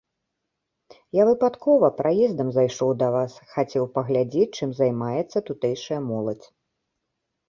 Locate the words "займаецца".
4.79-5.37